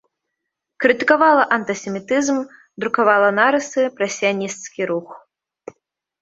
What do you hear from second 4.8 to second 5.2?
рух.